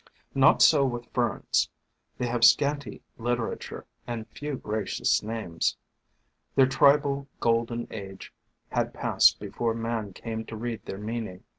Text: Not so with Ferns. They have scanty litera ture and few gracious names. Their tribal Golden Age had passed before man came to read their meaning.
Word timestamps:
Not 0.33 0.63
so 0.63 0.83
with 0.83 1.05
Ferns. 1.13 1.69
They 2.17 2.25
have 2.25 2.43
scanty 2.43 3.03
litera 3.19 3.55
ture 3.55 3.85
and 4.07 4.27
few 4.29 4.55
gracious 4.55 5.21
names. 5.21 5.77
Their 6.55 6.65
tribal 6.65 7.27
Golden 7.39 7.85
Age 7.91 8.33
had 8.71 8.95
passed 8.95 9.39
before 9.39 9.75
man 9.75 10.13
came 10.13 10.43
to 10.45 10.55
read 10.55 10.83
their 10.85 10.97
meaning. 10.97 11.43